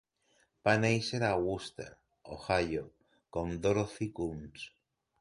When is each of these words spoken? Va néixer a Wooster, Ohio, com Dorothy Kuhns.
Va 0.67 0.71
néixer 0.85 1.19
a 1.27 1.29
Wooster, 1.43 1.87
Ohio, 2.39 2.83
com 3.39 3.57
Dorothy 3.67 4.13
Kuhns. 4.21 4.71